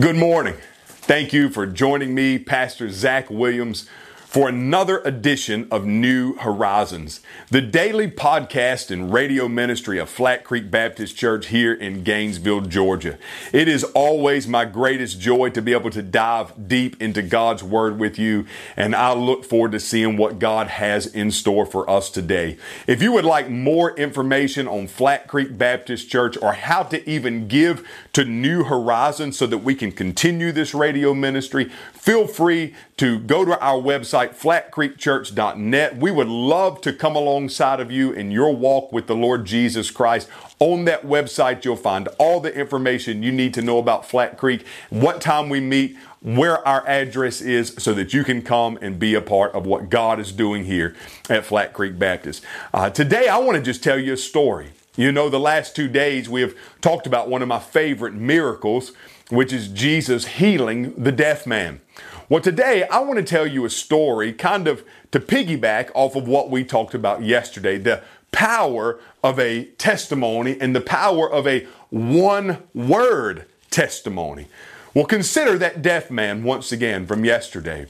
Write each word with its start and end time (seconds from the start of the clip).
Good 0.00 0.16
morning. 0.16 0.56
Thank 0.84 1.32
you 1.32 1.48
for 1.48 1.64
joining 1.64 2.14
me, 2.14 2.38
Pastor 2.38 2.90
Zach 2.90 3.30
Williams, 3.30 3.88
for 4.36 4.50
another 4.50 4.98
edition 4.98 5.66
of 5.70 5.86
New 5.86 6.34
Horizons, 6.34 7.22
the 7.48 7.62
daily 7.62 8.06
podcast 8.06 8.90
and 8.90 9.10
radio 9.10 9.48
ministry 9.48 9.98
of 9.98 10.10
Flat 10.10 10.44
Creek 10.44 10.70
Baptist 10.70 11.16
Church 11.16 11.46
here 11.46 11.72
in 11.72 12.04
Gainesville, 12.04 12.60
Georgia. 12.60 13.16
It 13.54 13.66
is 13.66 13.82
always 13.82 14.46
my 14.46 14.66
greatest 14.66 15.18
joy 15.18 15.48
to 15.48 15.62
be 15.62 15.72
able 15.72 15.88
to 15.88 16.02
dive 16.02 16.68
deep 16.68 17.00
into 17.00 17.22
God's 17.22 17.62
Word 17.64 17.98
with 17.98 18.18
you, 18.18 18.44
and 18.76 18.94
I 18.94 19.14
look 19.14 19.42
forward 19.42 19.72
to 19.72 19.80
seeing 19.80 20.18
what 20.18 20.38
God 20.38 20.66
has 20.66 21.06
in 21.06 21.30
store 21.30 21.64
for 21.64 21.88
us 21.88 22.10
today. 22.10 22.58
If 22.86 23.00
you 23.00 23.12
would 23.12 23.24
like 23.24 23.48
more 23.48 23.96
information 23.96 24.68
on 24.68 24.86
Flat 24.86 25.28
Creek 25.28 25.56
Baptist 25.56 26.10
Church 26.10 26.36
or 26.42 26.52
how 26.52 26.82
to 26.82 27.08
even 27.08 27.48
give 27.48 27.88
to 28.12 28.26
New 28.26 28.64
Horizons 28.64 29.38
so 29.38 29.46
that 29.46 29.58
we 29.58 29.74
can 29.74 29.92
continue 29.92 30.52
this 30.52 30.74
radio 30.74 31.14
ministry, 31.14 31.70
feel 31.94 32.26
free 32.26 32.74
to 32.98 33.18
go 33.18 33.44
to 33.44 33.58
our 33.60 33.80
website, 33.80 34.25
flatcreekchurch.net. 34.32 35.96
We 35.96 36.10
would 36.10 36.28
love 36.28 36.80
to 36.80 36.92
come 36.92 37.16
alongside 37.16 37.80
of 37.80 37.90
you 37.90 38.12
in 38.12 38.30
your 38.30 38.54
walk 38.54 38.92
with 38.92 39.06
the 39.06 39.14
Lord 39.14 39.44
Jesus 39.44 39.90
Christ. 39.90 40.28
On 40.58 40.86
that 40.86 41.04
website, 41.04 41.64
you'll 41.64 41.76
find 41.76 42.08
all 42.18 42.40
the 42.40 42.54
information 42.54 43.22
you 43.22 43.32
need 43.32 43.52
to 43.54 43.62
know 43.62 43.78
about 43.78 44.06
Flat 44.06 44.38
Creek, 44.38 44.64
what 44.90 45.20
time 45.20 45.48
we 45.48 45.60
meet, 45.60 45.96
where 46.22 46.66
our 46.66 46.86
address 46.88 47.40
is, 47.40 47.74
so 47.78 47.92
that 47.94 48.14
you 48.14 48.24
can 48.24 48.42
come 48.42 48.78
and 48.80 48.98
be 48.98 49.14
a 49.14 49.20
part 49.20 49.52
of 49.52 49.66
what 49.66 49.90
God 49.90 50.18
is 50.18 50.32
doing 50.32 50.64
here 50.64 50.94
at 51.28 51.44
Flat 51.44 51.72
Creek 51.72 51.98
Baptist. 51.98 52.44
Uh, 52.72 52.90
today, 52.90 53.28
I 53.28 53.38
want 53.38 53.56
to 53.56 53.62
just 53.62 53.82
tell 53.82 53.98
you 53.98 54.14
a 54.14 54.16
story. 54.16 54.70
You 54.96 55.12
know, 55.12 55.28
the 55.28 55.38
last 55.38 55.76
two 55.76 55.88
days 55.88 56.28
we 56.28 56.40
have 56.40 56.54
talked 56.80 57.06
about 57.06 57.28
one 57.28 57.42
of 57.42 57.48
my 57.48 57.58
favorite 57.58 58.14
miracles, 58.14 58.92
which 59.30 59.52
is 59.52 59.68
Jesus 59.68 60.26
healing 60.26 60.94
the 60.96 61.12
deaf 61.12 61.46
man. 61.46 61.80
Well, 62.28 62.40
today 62.40 62.86
I 62.88 63.00
want 63.00 63.18
to 63.18 63.24
tell 63.24 63.46
you 63.46 63.64
a 63.64 63.70
story 63.70 64.32
kind 64.32 64.66
of 64.66 64.84
to 65.12 65.20
piggyback 65.20 65.90
off 65.94 66.16
of 66.16 66.26
what 66.26 66.50
we 66.50 66.64
talked 66.64 66.94
about 66.94 67.22
yesterday 67.22 67.78
the 67.78 68.02
power 68.32 68.98
of 69.22 69.38
a 69.38 69.64
testimony 69.78 70.60
and 70.60 70.74
the 70.74 70.80
power 70.80 71.30
of 71.30 71.46
a 71.46 71.66
one 71.90 72.62
word 72.74 73.46
testimony. 73.70 74.46
Well, 74.94 75.04
consider 75.04 75.58
that 75.58 75.82
deaf 75.82 76.10
man 76.10 76.42
once 76.42 76.72
again 76.72 77.06
from 77.06 77.24
yesterday. 77.24 77.86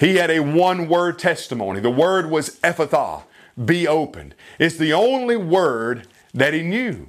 He 0.00 0.16
had 0.16 0.30
a 0.30 0.40
one 0.40 0.88
word 0.88 1.18
testimony. 1.18 1.80
The 1.80 1.90
word 1.90 2.30
was 2.30 2.58
Ephphatha, 2.60 3.22
be 3.64 3.86
opened. 3.86 4.34
It's 4.58 4.76
the 4.76 4.92
only 4.92 5.36
word 5.36 6.06
that 6.32 6.54
he 6.54 6.62
knew. 6.62 7.06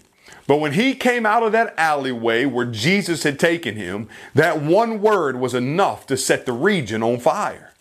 But 0.48 0.58
when 0.58 0.74
he 0.74 0.94
came 0.94 1.26
out 1.26 1.44
of 1.44 1.52
that 1.54 1.74
alleyway 1.78 2.46
where 2.46 2.66
Jesus 2.66 3.24
had 3.24 3.40
taken 3.40 3.76
him, 3.76 4.08
that 4.34 4.62
one 4.62 5.02
word 5.02 5.40
was 5.40 5.54
enough 5.54 6.06
to 6.08 6.18
set 6.18 6.46
the 6.46 6.54
region 6.54 7.02
on 7.02 7.20
fire. 7.20 7.74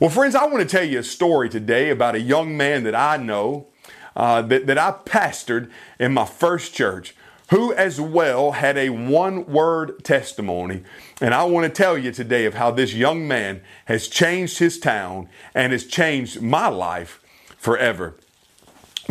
Well, 0.00 0.10
friends, 0.10 0.34
I 0.34 0.46
want 0.46 0.68
to 0.68 0.76
tell 0.76 0.84
you 0.84 0.98
a 0.98 1.04
story 1.04 1.48
today 1.48 1.90
about 1.90 2.16
a 2.16 2.20
young 2.20 2.56
man 2.56 2.82
that 2.82 2.96
I 2.96 3.16
know, 3.16 3.68
uh, 4.16 4.42
that, 4.42 4.66
that 4.66 4.76
I 4.76 4.90
pastored 4.90 5.70
in 6.00 6.12
my 6.12 6.24
first 6.24 6.74
church, 6.74 7.14
who 7.50 7.72
as 7.74 8.00
well 8.00 8.52
had 8.52 8.76
a 8.76 8.90
one 8.90 9.46
word 9.46 10.02
testimony. 10.02 10.82
And 11.20 11.32
I 11.32 11.44
want 11.44 11.64
to 11.64 11.82
tell 11.82 11.96
you 11.96 12.10
today 12.10 12.46
of 12.46 12.54
how 12.54 12.72
this 12.72 12.92
young 12.92 13.28
man 13.28 13.60
has 13.84 14.08
changed 14.08 14.58
his 14.58 14.80
town 14.80 15.28
and 15.54 15.72
has 15.72 15.86
changed 15.86 16.42
my 16.42 16.66
life 16.66 17.20
forever. 17.56 18.16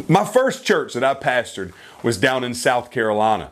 My 0.08 0.26
first 0.26 0.66
church 0.66 0.94
that 0.94 1.04
I 1.04 1.14
pastored 1.14 1.72
was 2.02 2.18
down 2.18 2.44
in 2.44 2.56
South 2.56 2.90
Carolina. 2.90 3.52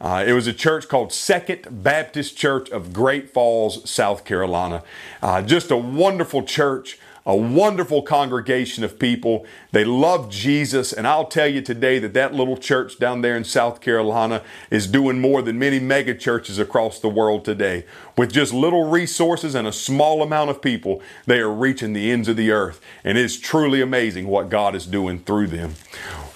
Uh, 0.00 0.24
it 0.26 0.32
was 0.32 0.46
a 0.46 0.52
church 0.52 0.88
called 0.88 1.12
Second 1.12 1.66
Baptist 1.70 2.36
Church 2.36 2.70
of 2.70 2.92
Great 2.92 3.30
Falls, 3.30 3.88
South 3.88 4.24
Carolina. 4.24 4.82
Uh, 5.20 5.42
just 5.42 5.70
a 5.70 5.76
wonderful 5.76 6.42
church, 6.42 6.98
a 7.24 7.36
wonderful 7.36 8.02
congregation 8.02 8.82
of 8.82 8.98
people. 8.98 9.46
They 9.70 9.84
love 9.84 10.28
Jesus, 10.28 10.92
and 10.92 11.06
I'll 11.06 11.26
tell 11.26 11.46
you 11.46 11.62
today 11.62 11.98
that 12.00 12.14
that 12.14 12.34
little 12.34 12.56
church 12.56 12.98
down 12.98 13.22
there 13.22 13.36
in 13.36 13.44
South 13.44 13.80
Carolina 13.80 14.42
is 14.70 14.86
doing 14.86 15.20
more 15.20 15.42
than 15.42 15.58
many 15.58 15.78
mega 15.78 16.14
churches 16.14 16.58
across 16.58 16.98
the 16.98 17.08
world 17.08 17.44
today. 17.44 17.84
With 18.16 18.32
just 18.32 18.52
little 18.52 18.88
resources 18.88 19.54
and 19.54 19.68
a 19.68 19.72
small 19.72 20.22
amount 20.22 20.50
of 20.50 20.60
people, 20.60 21.00
they 21.26 21.38
are 21.38 21.52
reaching 21.52 21.92
the 21.92 22.10
ends 22.10 22.28
of 22.28 22.36
the 22.36 22.50
earth, 22.50 22.80
and 23.04 23.16
it's 23.16 23.38
truly 23.38 23.80
amazing 23.80 24.26
what 24.26 24.48
God 24.48 24.74
is 24.74 24.86
doing 24.86 25.20
through 25.20 25.46
them. 25.46 25.74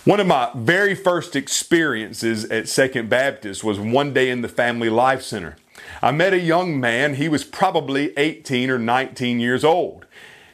One 0.04 0.20
of 0.20 0.28
my 0.28 0.50
very 0.54 0.94
first 0.94 1.34
experiences 1.34 2.44
at 2.44 2.69
Second 2.69 3.10
Baptist 3.10 3.64
was 3.64 3.80
one 3.80 4.12
day 4.12 4.30
in 4.30 4.41
the 4.41 4.48
Family 4.48 4.88
Life 4.88 5.22
Center. 5.22 5.56
I 6.00 6.12
met 6.12 6.32
a 6.32 6.38
young 6.38 6.78
man, 6.78 7.14
he 7.14 7.28
was 7.28 7.42
probably 7.42 8.16
18 8.16 8.70
or 8.70 8.78
19 8.78 9.41
years 9.41 9.64
old. 9.64 10.06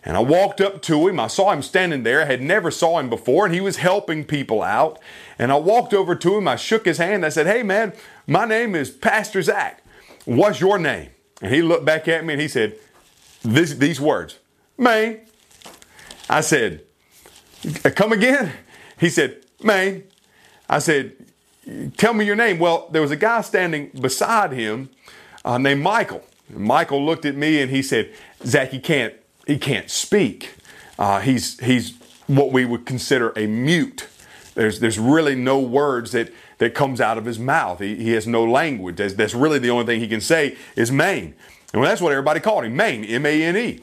And 0.05 0.17
I 0.17 0.21
walked 0.21 0.61
up 0.61 0.83
to 0.83 1.07
him. 1.07 1.21
I 1.21 1.29
saw 1.29 1.53
him 1.53 1.63
standing 1.63 2.03
there. 2.03 2.23
I 2.23 2.25
had 2.25 2.43
never 2.43 2.71
saw 2.71 2.99
him 2.99 3.09
before, 3.09 3.47
and 3.47 3.55
he 3.55 3.61
was 3.61 3.77
helping 3.77 4.25
people 4.25 4.63
out. 4.63 4.99
And 5.39 5.53
I 5.53 5.57
walked 5.57 5.95
over 5.95 6.17
to 6.17 6.37
him. 6.37 6.49
I 6.49 6.57
shook 6.57 6.85
his 6.85 6.99
hand. 6.99 7.25
I 7.25 7.29
said, 7.29 7.47
"Hey, 7.47 7.63
man, 7.63 7.93
my 8.27 8.45
name 8.45 8.75
is 8.75 8.91
Pastor 8.91 9.43
Zach. 9.43 9.83
What's 10.25 10.61
your 10.61 10.79
name?" 10.79 11.11
And 11.41 11.55
he 11.55 11.63
looked 11.63 11.85
back 11.85 12.09
at 12.09 12.25
me 12.25 12.35
and 12.35 12.43
he 12.43 12.49
said, 12.49 12.77
this, 13.43 13.75
"These 13.75 14.01
words, 14.01 14.39
Mane." 14.77 15.21
I 16.29 16.41
said, 16.41 16.83
"Come 17.95 18.13
again?" 18.13 18.53
He 19.03 19.11
said, 19.11 19.43
Mane. 19.61 20.05
I 20.71 20.79
said, 20.79 21.17
Tell 21.97 22.15
me 22.15 22.25
your 22.25 22.37
name. 22.37 22.61
Well, 22.61 22.89
there 22.93 23.03
was 23.03 23.11
a 23.11 23.17
guy 23.17 23.41
standing 23.41 23.91
beside 24.01 24.53
him 24.53 24.91
uh, 25.45 25.59
named 25.59 25.83
Michael. 25.83 26.25
Michael 26.49 27.05
looked 27.05 27.25
at 27.25 27.34
me 27.34 27.61
and 27.61 27.69
he 27.69 27.83
said, 27.83 28.13
Zach, 28.45 28.71
he 28.71 28.79
can't, 28.79 29.13
he 29.47 29.58
can't 29.58 29.91
speak. 29.91 30.54
Uh, 30.98 31.20
he's, 31.20 31.58
he's 31.60 31.94
what 32.26 32.53
we 32.53 32.64
would 32.64 32.86
consider 32.86 33.32
a 33.36 33.47
mute. 33.47 34.08
There's, 34.54 34.80
there's 34.80 34.98
really 34.98 35.34
no 35.34 35.58
words 35.58 36.12
that, 36.12 36.32
that 36.58 36.75
comes 36.75 37.00
out 37.00 37.19
of 37.19 37.25
his 37.25 37.38
mouth. 37.38 37.80
He, 37.80 37.97
he 37.97 38.12
has 38.12 38.26
no 38.26 38.44
language. 38.44 38.97
That's, 38.97 39.14
that's 39.14 39.34
really 39.34 39.58
the 39.58 39.70
only 39.70 39.86
thing 39.86 40.00
he 40.00 40.08
can 40.08 40.20
say 40.20 40.56
is 40.76 40.92
Mane. 40.92 41.34
And 41.72 41.80
well, 41.80 41.88
that's 41.88 42.00
what 42.03 42.12
everybody 42.12 42.41
called 42.41 42.64
him, 42.64 42.76
Mane, 42.76 43.04
M-A-N-E 43.04 43.80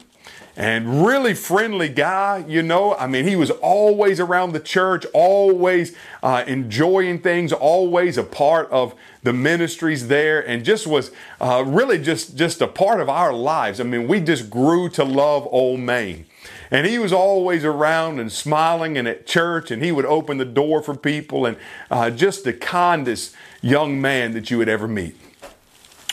and 0.60 1.06
really 1.06 1.32
friendly 1.32 1.88
guy, 1.88 2.44
you 2.46 2.60
know. 2.60 2.94
I 2.94 3.06
mean, 3.06 3.26
he 3.26 3.34
was 3.34 3.50
always 3.50 4.20
around 4.20 4.52
the 4.52 4.60
church, 4.60 5.06
always 5.14 5.96
uh, 6.22 6.44
enjoying 6.46 7.20
things, 7.20 7.50
always 7.50 8.18
a 8.18 8.22
part 8.22 8.70
of 8.70 8.94
the 9.22 9.32
ministries 9.32 10.08
there, 10.08 10.46
and 10.46 10.62
just 10.62 10.86
was 10.86 11.12
uh, 11.40 11.64
really 11.66 11.96
just 11.98 12.36
just 12.36 12.60
a 12.60 12.66
part 12.66 13.00
of 13.00 13.08
our 13.08 13.32
lives. 13.32 13.80
I 13.80 13.84
mean, 13.84 14.06
we 14.06 14.20
just 14.20 14.50
grew 14.50 14.90
to 14.90 15.02
love 15.02 15.48
Old 15.50 15.80
Mane. 15.80 16.26
And 16.70 16.86
he 16.86 16.98
was 16.98 17.12
always 17.12 17.64
around 17.64 18.20
and 18.20 18.30
smiling 18.30 18.98
and 18.98 19.08
at 19.08 19.26
church, 19.26 19.70
and 19.70 19.82
he 19.82 19.90
would 19.90 20.04
open 20.04 20.36
the 20.36 20.44
door 20.44 20.82
for 20.82 20.94
people, 20.94 21.46
and 21.46 21.56
uh, 21.90 22.10
just 22.10 22.44
the 22.44 22.52
kindest 22.52 23.34
young 23.62 23.98
man 23.98 24.32
that 24.32 24.50
you 24.50 24.58
would 24.58 24.68
ever 24.68 24.86
meet. 24.86 25.16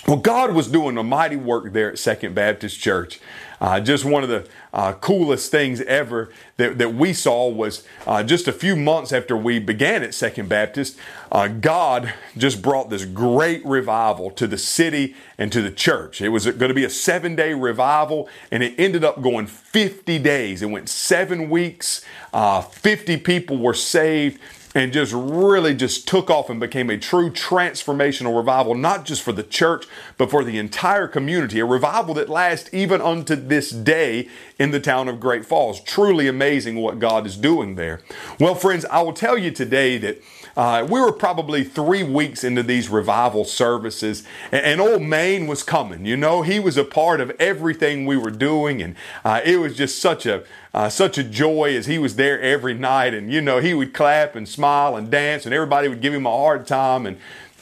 Well, 0.06 0.18
God 0.18 0.54
was 0.54 0.68
doing 0.68 0.98
a 0.98 1.04
mighty 1.04 1.36
work 1.36 1.74
there 1.74 1.92
at 1.92 2.00
Second 2.00 2.34
Baptist 2.34 2.80
Church. 2.80 3.20
Uh, 3.60 3.80
just 3.80 4.06
one 4.06 4.24
of 4.24 4.30
the 4.30 4.48
uh, 4.72 4.94
coolest 4.94 5.50
things 5.50 5.82
ever 5.82 6.30
that, 6.58 6.78
that 6.78 6.94
we 6.94 7.12
saw 7.12 7.50
was 7.50 7.86
uh, 8.06 8.22
just 8.22 8.48
a 8.48 8.54
few 8.54 8.76
months 8.76 9.12
after 9.12 9.36
we 9.36 9.58
began 9.60 10.04
at 10.04 10.14
Second 10.14 10.48
Baptist, 10.48 10.98
uh, 11.32 11.48
God 11.48 12.14
just 12.38 12.62
brought 12.62 12.90
this 12.90 13.04
great 13.04 13.66
revival 13.66 14.30
to 14.32 14.46
the 14.46 14.58
city 14.58 15.16
and 15.38 15.52
to 15.52 15.62
the 15.62 15.72
church. 15.72 16.22
It 16.22 16.30
was 16.30 16.46
going 16.46 16.70
to 16.70 16.76
be 16.76 16.86
a 16.86 16.90
seven 16.90 17.36
day 17.36 17.54
revival, 17.54 18.30
and 18.52 18.62
it 18.62 18.76
ended 18.78 19.04
up 19.04 19.22
going 19.22 19.48
50 19.48 20.20
days. 20.20 20.62
It 20.62 20.68
went 20.68 20.88
seven 20.88 21.50
weeks, 21.50 22.06
uh, 22.32 22.62
50 22.62 23.18
people 23.18 23.58
were 23.58 23.74
saved 23.74 24.40
and 24.78 24.94
just 24.94 25.12
really 25.12 25.74
just 25.74 26.08
took 26.08 26.30
off 26.30 26.52
and 26.52 26.60
became 26.60 26.92
a 26.92 27.00
true 27.00 27.32
transformational 27.32 28.38
revival, 28.38 28.76
not 28.76 29.06
just 29.06 29.24
for 29.24 29.32
the 29.32 29.42
church, 29.42 29.88
but 30.18 30.30
for 30.30 30.44
the 30.44 30.60
entire 30.60 31.08
community. 31.08 31.60
A 31.60 31.66
revival 31.66 32.14
that 32.14 32.30
lasts 32.30 32.70
even 32.72 33.02
unto 33.02 33.36
this 33.36 33.72
day 33.72 34.30
in 34.60 34.70
the 34.70 34.80
town 34.80 35.08
of 35.08 35.20
Great 35.20 35.46
Falls. 35.46 35.82
Truly 35.82 36.28
amazing 36.28 36.76
what 36.76 37.00
God 37.00 37.26
is 37.26 37.38
doing 37.38 37.74
there. 37.74 38.02
Well, 38.40 38.54
friends, 38.54 38.86
I 38.86 39.02
will 39.02 39.14
tell 39.14 39.36
you 39.36 39.50
today 39.50 39.98
that 39.98 40.22
uh, 40.56 40.86
we 40.88 41.00
were 41.00 41.12
probably 41.12 41.64
three 41.64 42.04
weeks 42.04 42.44
into 42.44 42.62
these 42.62 42.88
revival 42.88 43.46
services, 43.46 44.24
and, 44.52 44.64
and, 44.64 44.82
old 44.82 45.04
Mane 45.04 45.46
was 45.46 45.62
coming. 45.62 46.06
You 46.06 46.18
know, 46.18 46.42
he 46.42 46.60
was 46.60 46.78
a 46.78 46.84
part 46.84 47.22
of 47.22 47.32
everything 47.40 48.08
we 48.08 48.18
were 48.18 48.32
doing, 48.32 48.82
and 48.82 48.96
uh, 49.24 49.42
it 49.46 49.58
was 49.58 49.76
just 49.76 50.00
such 50.00 50.26
a 50.26 50.44
uh, 50.78 50.90
such 50.90 51.18
a 51.18 51.24
joy 51.24 51.76
as 51.76 51.88
he 51.88 51.98
was 51.98 52.18
there 52.18 52.40
every 52.40 52.76
night. 52.76 53.16
And 53.16 53.34
you 53.34 53.42
know, 53.42 53.58
he 53.58 53.74
would 53.74 53.96
clap 53.96 54.36
and 54.36 54.48
smile 54.48 54.96
and 54.96 55.10
dance, 55.10 55.44
and 55.44 55.54
everybody 55.56 55.88
would 55.88 56.02
give 56.02 56.14
him 56.14 56.28
a 56.28 56.30
hard 56.30 56.68
time. 56.68 57.08
And 57.08 57.18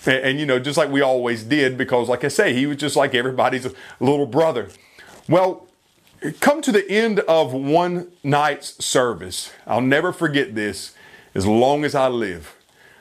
and, 0.06 0.18
and 0.18 0.40
you 0.40 0.46
know, 0.46 0.60
just 0.60 0.78
like 0.78 0.90
we 0.90 1.00
always 1.00 1.46
did, 1.46 1.78
because 1.78 2.10
like 2.10 2.26
I 2.26 2.28
say, 2.28 2.54
he 2.54 2.66
was 2.66 2.76
just 2.76 2.98
like 2.98 3.16
everybody's 3.16 3.74
little 4.02 4.26
brother. 4.26 4.68
Well, 5.30 5.66
come 6.42 6.62
to 6.64 6.74
the 6.74 6.86
end 6.92 7.22
of 7.22 7.54
one 7.54 8.12
night's 8.22 8.84
service. 8.84 9.50
I'll 9.66 9.80
never 9.80 10.12
forget 10.12 10.54
this 10.54 10.94
as 11.34 11.48
long 11.48 11.86
as 11.86 11.96
I 11.96 12.10
live. 12.10 12.54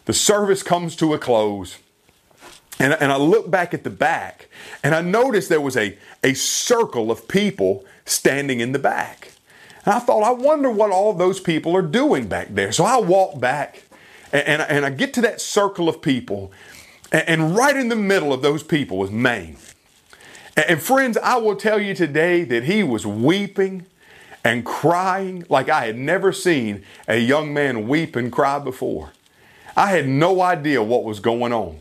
The 0.05 0.12
service 0.12 0.62
comes 0.62 0.94
to 0.96 1.12
a 1.12 1.19
close. 1.19 1.78
And, 2.78 2.93
and 2.93 3.11
I 3.11 3.16
look 3.16 3.50
back 3.50 3.75
at 3.75 3.84
the 3.84 3.90
back 3.90 4.49
and 4.82 4.94
I 4.94 5.00
noticed 5.00 5.49
there 5.49 5.61
was 5.61 5.76
a, 5.76 5.96
a 6.22 6.34
circle 6.34 7.11
of 7.11 7.28
people 7.28 7.84
standing 8.05 8.61
in 8.61 8.72
the 8.72 8.81
back. 8.81 9.33
And 9.84 9.94
I 9.94 9.98
thought, 9.98 10.22
I 10.22 10.31
wonder 10.31 10.70
what 10.70 10.90
all 10.90 11.12
those 11.12 11.40
people 11.40 11.76
are 11.76 11.82
doing 11.82 12.26
back 12.26 12.48
there. 12.54 12.72
So 12.72 12.84
I 12.84 12.98
walk 12.98 13.38
back 13.38 13.84
and, 14.32 14.42
and, 14.46 14.62
and 14.62 14.86
I 14.86 14.90
get 14.90 15.14
to 15.14 15.20
that 15.22 15.40
circle 15.40 15.88
of 15.88 16.02
people, 16.02 16.52
and, 17.12 17.28
and 17.28 17.56
right 17.56 17.76
in 17.76 17.88
the 17.88 17.96
middle 17.96 18.32
of 18.32 18.42
those 18.42 18.62
people 18.62 18.98
was 18.98 19.10
Mane. 19.10 19.56
And, 20.56 20.81
friends, 20.81 21.16
I 21.19 21.36
will 21.36 21.56
tell 21.56 21.81
you 21.81 21.94
today 21.94 22.44
that 22.44 22.64
he 22.64 22.82
was 22.82 23.06
weeping 23.06 23.86
and 24.44 24.64
crying 24.64 25.44
like 25.48 25.69
I 25.69 25.87
had 25.87 25.96
never 25.96 26.32
seen 26.32 26.84
a 27.08 27.19
young 27.19 27.52
man 27.52 27.88
weep 27.88 28.14
and 28.14 28.30
cry 28.30 28.58
before. 28.58 29.12
I 29.76 29.88
had 29.88 30.06
no 30.06 30.40
idea 30.40 30.82
what 30.82 31.02
was 31.02 31.19
going 31.19 31.52
on. 31.52 31.78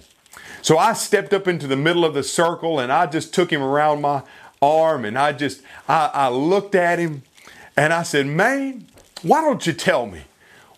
So 0.61 0.77
I 0.77 0.93
stepped 0.93 1.33
up 1.33 1.47
into 1.47 1.67
the 1.67 1.75
middle 1.75 2.05
of 2.05 2.13
the 2.13 2.23
circle 2.23 2.79
and 2.79 2.91
I 2.91 3.05
just 3.05 3.33
took 3.33 3.51
him 3.51 3.61
around 3.61 4.01
my 4.01 4.23
arm 4.61 5.05
and 5.05 5.19
I 5.19 5.33
just, 5.33 5.61
I, 5.87 6.09
I 6.13 6.29
looked 6.29 6.73
at 6.73 6.99
him 6.99 7.23
and 7.75 7.93
I 7.93 8.03
said, 8.03 8.27
Man, 8.27 8.87
why 9.21 9.41
don't 9.41 9.65
you 9.65 9.73
tell 9.73 10.05
me 10.05 10.21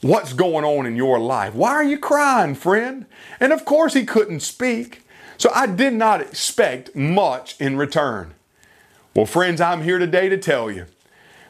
what's 0.02 0.34
going 0.34 0.66
on 0.66 0.86
in 0.86 0.96
your 0.96 1.20
life? 1.20 1.54
Why 1.54 1.72
are 1.72 1.84
you 1.84 1.98
crying, 1.98 2.56
friend? 2.56 3.06
And 3.40 3.52
of 3.52 3.66
course, 3.66 3.94
he 3.94 4.06
couldn't 4.06 4.42
speak. 4.42 5.02
So 5.38 5.52
I 5.54 5.68
did 5.68 5.94
not 5.94 6.22
expect 6.22 6.96
much 6.96 7.60
in 7.60 7.78
return. 7.78 8.34
Well, 9.16 9.26
friends, 9.26 9.60
I'm 9.60 9.84
here 9.84 10.00
today 10.00 10.30
to 10.30 10.38
tell 10.38 10.72
you 10.72 10.86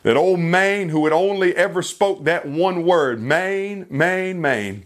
that 0.03 0.17
old 0.17 0.39
Mane, 0.39 0.89
who 0.89 1.03
had 1.05 1.13
only 1.13 1.55
ever 1.55 1.81
spoke 1.81 2.23
that 2.23 2.47
one 2.47 2.85
word, 2.85 3.21
Mane, 3.21 3.87
Mane, 3.89 4.39
Mane, 4.39 4.85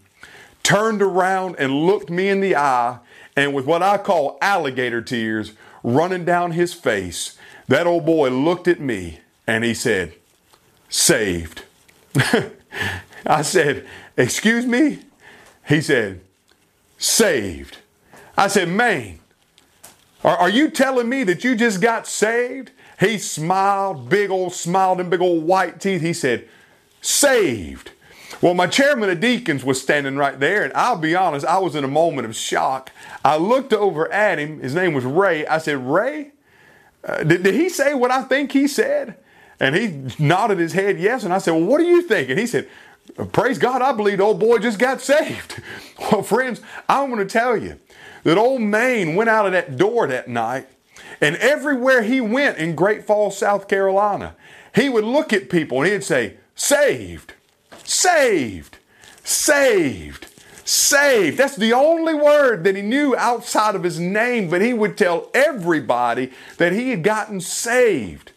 turned 0.63 1.01
around 1.01 1.55
and 1.59 1.85
looked 1.85 2.09
me 2.09 2.29
in 2.29 2.41
the 2.41 2.55
eye 2.55 2.99
and 3.35 3.53
with 3.53 3.65
what 3.65 3.81
I 3.81 3.97
call 3.97 4.37
alligator 4.41 5.01
tears 5.01 5.53
running 5.83 6.25
down 6.25 6.51
his 6.51 6.73
face, 6.73 7.37
that 7.67 7.87
old 7.87 8.05
boy 8.05 8.29
looked 8.29 8.67
at 8.67 8.79
me 8.79 9.19
and 9.47 9.63
he 9.63 9.73
said, 9.73 10.13
Saved. 10.89 11.63
I 13.25 13.41
said, 13.43 13.85
Excuse 14.17 14.65
me? 14.65 14.99
He 15.67 15.81
said, 15.81 16.21
Saved. 16.97 17.77
I 18.37 18.47
said, 18.47 18.67
Mane, 18.69 19.19
are, 20.23 20.35
are 20.37 20.49
you 20.49 20.69
telling 20.69 21.07
me 21.07 21.23
that 21.23 21.43
you 21.43 21.55
just 21.55 21.81
got 21.81 22.07
saved? 22.07 22.71
He 22.99 23.17
smiled, 23.17 24.09
big 24.09 24.29
old 24.29 24.53
smiled 24.53 24.99
and 24.99 25.09
big 25.09 25.21
old 25.21 25.43
white 25.43 25.79
teeth. 25.79 26.01
He 26.01 26.13
said, 26.13 26.47
Saved. 27.01 27.91
Well, 28.41 28.53
my 28.53 28.67
chairman 28.67 29.09
of 29.09 29.19
deacons 29.19 29.63
was 29.63 29.81
standing 29.81 30.15
right 30.15 30.39
there, 30.39 30.63
and 30.63 30.71
I'll 30.73 30.97
be 30.97 31.15
honest, 31.15 31.45
I 31.45 31.59
was 31.59 31.75
in 31.75 31.83
a 31.83 31.89
moment 31.89 32.25
of 32.25 32.35
shock. 32.35 32.91
I 33.23 33.37
looked 33.37 33.73
over 33.73 34.11
at 34.11 34.39
him. 34.39 34.61
His 34.61 34.73
name 34.73 34.93
was 34.93 35.03
Ray. 35.03 35.45
I 35.45 35.57
said, 35.57 35.77
Ray, 35.77 36.31
uh, 37.03 37.23
did, 37.23 37.43
did 37.43 37.55
he 37.55 37.69
say 37.69 37.93
what 37.93 38.11
I 38.11 38.23
think 38.23 38.51
he 38.51 38.67
said? 38.67 39.17
And 39.59 39.75
he 39.75 40.05
nodded 40.23 40.59
his 40.59 40.73
head 40.73 40.99
yes. 40.99 41.23
And 41.23 41.33
I 41.33 41.37
said, 41.37 41.51
Well, 41.51 41.65
what 41.65 41.79
do 41.79 41.85
you 41.85 42.01
think? 42.01 42.29
And 42.29 42.39
he 42.39 42.47
said, 42.47 42.67
Praise 43.31 43.57
God, 43.57 43.81
I 43.81 43.91
believe 43.91 44.19
the 44.19 44.23
old 44.23 44.39
boy 44.39 44.59
just 44.59 44.79
got 44.79 45.01
saved. 45.01 45.61
Well, 46.11 46.23
friends, 46.23 46.61
I 46.87 47.03
want 47.03 47.17
to 47.17 47.25
tell 47.25 47.57
you 47.57 47.77
that 48.23 48.37
old 48.37 48.61
Mane 48.61 49.15
went 49.15 49.29
out 49.29 49.45
of 49.45 49.51
that 49.51 49.75
door 49.75 50.07
that 50.07 50.29
night, 50.29 50.65
and 51.19 51.35
everywhere 51.35 52.03
he 52.03 52.21
went 52.21 52.57
in 52.57 52.73
Great 52.73 53.03
Falls, 53.05 53.37
South 53.37 53.67
Carolina, 53.67 54.33
he 54.73 54.87
would 54.87 55.03
look 55.03 55.33
at 55.33 55.49
people 55.49 55.81
and 55.81 55.91
he'd 55.91 56.05
say, 56.05 56.37
Saved 56.55 57.33
saved, 57.89 58.77
saved, 59.23 60.27
saved. 60.63 61.37
That's 61.37 61.55
the 61.55 61.73
only 61.73 62.13
word 62.13 62.63
that 62.63 62.75
he 62.75 62.81
knew 62.81 63.15
outside 63.15 63.75
of 63.75 63.83
his 63.83 63.99
name, 63.99 64.49
but 64.49 64.61
he 64.61 64.73
would 64.73 64.97
tell 64.97 65.29
everybody 65.33 66.31
that 66.57 66.71
he 66.71 66.91
had 66.91 67.03
gotten 67.03 67.41
saved. 67.41 68.31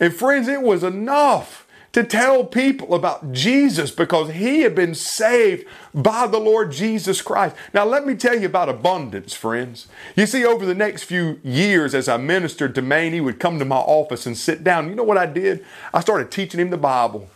And 0.00 0.14
friends, 0.14 0.48
it 0.48 0.62
was 0.62 0.82
enough 0.82 1.64
to 1.94 2.02
tell 2.02 2.44
people 2.44 2.92
about 2.92 3.32
Jesus 3.32 3.92
because 3.92 4.32
he 4.32 4.62
had 4.62 4.74
been 4.74 4.96
saved 4.96 5.64
by 5.94 6.26
the 6.26 6.40
Lord 6.40 6.72
Jesus 6.72 7.22
Christ. 7.22 7.54
Now, 7.72 7.84
let 7.84 8.04
me 8.04 8.16
tell 8.16 8.36
you 8.36 8.46
about 8.46 8.68
abundance, 8.68 9.32
friends. 9.32 9.86
You 10.16 10.26
see, 10.26 10.44
over 10.44 10.66
the 10.66 10.74
next 10.74 11.04
few 11.04 11.38
years, 11.44 11.94
as 11.94 12.08
I 12.08 12.16
ministered 12.16 12.74
to 12.74 12.82
Mane, 12.82 13.12
he 13.12 13.20
would 13.20 13.38
come 13.38 13.60
to 13.60 13.64
my 13.64 13.76
office 13.76 14.26
and 14.26 14.36
sit 14.36 14.64
down. 14.64 14.88
You 14.88 14.96
know 14.96 15.04
what 15.04 15.18
I 15.18 15.26
did? 15.26 15.64
I 15.92 16.00
started 16.00 16.32
teaching 16.32 16.58
him 16.58 16.70
the 16.70 16.76
Bible. 16.76 17.28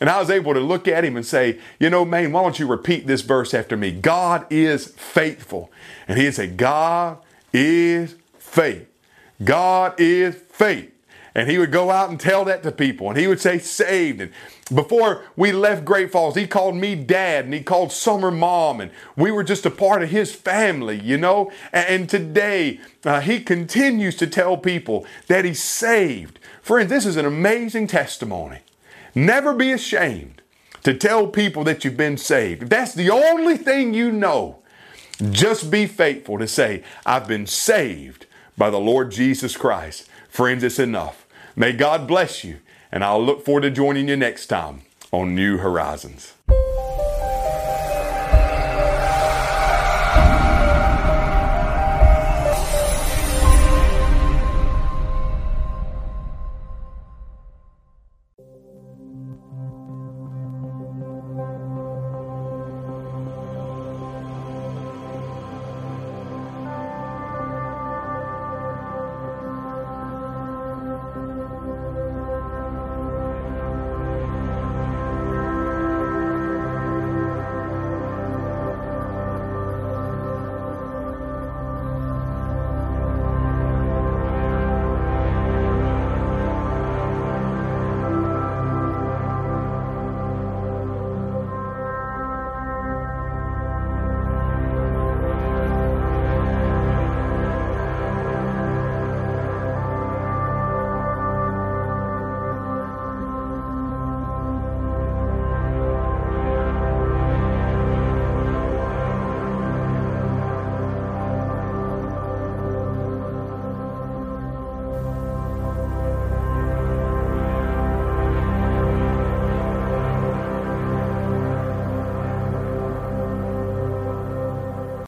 And 0.00 0.10
I 0.10 0.18
was 0.18 0.28
able 0.28 0.54
to 0.54 0.60
look 0.60 0.88
at 0.88 1.04
him 1.04 1.16
and 1.16 1.24
say, 1.24 1.60
You 1.78 1.90
know, 1.90 2.04
man, 2.04 2.32
why 2.32 2.42
don't 2.42 2.58
you 2.58 2.66
repeat 2.66 3.06
this 3.06 3.20
verse 3.20 3.54
after 3.54 3.76
me? 3.76 3.92
God 3.92 4.44
is 4.50 4.88
faithful. 4.88 5.70
And 6.08 6.18
he'd 6.18 6.34
say, 6.34 6.48
God 6.48 7.18
is 7.52 8.16
faith. 8.38 8.88
God 9.44 9.94
is 10.00 10.34
faith. 10.34 10.92
And 11.34 11.48
he 11.48 11.58
would 11.58 11.70
go 11.70 11.90
out 11.90 12.10
and 12.10 12.18
tell 12.18 12.44
that 12.46 12.62
to 12.64 12.72
people. 12.72 13.08
And 13.08 13.18
he 13.18 13.26
would 13.26 13.40
say, 13.40 13.58
saved. 13.58 14.20
And 14.20 14.32
before 14.74 15.24
we 15.36 15.52
left 15.52 15.84
Great 15.84 16.10
Falls, 16.10 16.34
he 16.34 16.46
called 16.46 16.74
me 16.74 16.94
dad 16.94 17.44
and 17.44 17.54
he 17.54 17.62
called 17.62 17.92
Summer 17.92 18.30
mom. 18.30 18.80
And 18.80 18.90
we 19.16 19.30
were 19.30 19.44
just 19.44 19.66
a 19.66 19.70
part 19.70 20.02
of 20.02 20.10
his 20.10 20.34
family, 20.34 20.98
you 20.98 21.16
know. 21.16 21.52
And 21.72 22.08
today, 22.08 22.80
uh, 23.04 23.20
he 23.20 23.40
continues 23.40 24.16
to 24.16 24.26
tell 24.26 24.56
people 24.56 25.06
that 25.28 25.44
he's 25.44 25.62
saved. 25.62 26.38
Friends, 26.62 26.90
this 26.90 27.06
is 27.06 27.16
an 27.16 27.26
amazing 27.26 27.86
testimony. 27.86 28.58
Never 29.14 29.54
be 29.54 29.72
ashamed 29.72 30.42
to 30.82 30.94
tell 30.94 31.26
people 31.26 31.64
that 31.64 31.84
you've 31.84 31.96
been 31.96 32.16
saved. 32.16 32.64
If 32.64 32.68
that's 32.68 32.94
the 32.94 33.10
only 33.10 33.56
thing 33.56 33.94
you 33.94 34.10
know, 34.10 34.58
just 35.30 35.70
be 35.70 35.86
faithful 35.86 36.38
to 36.38 36.48
say, 36.48 36.82
I've 37.04 37.28
been 37.28 37.46
saved 37.46 38.26
by 38.60 38.68
the 38.68 38.78
Lord 38.78 39.10
Jesus 39.10 39.56
Christ. 39.56 40.06
Friends, 40.28 40.62
it's 40.62 40.78
enough. 40.78 41.26
May 41.56 41.72
God 41.72 42.06
bless 42.06 42.44
you, 42.44 42.58
and 42.92 43.02
I'll 43.02 43.24
look 43.24 43.42
forward 43.42 43.62
to 43.62 43.70
joining 43.70 44.06
you 44.06 44.18
next 44.18 44.48
time 44.48 44.82
on 45.10 45.34
New 45.34 45.56
Horizons. 45.56 46.34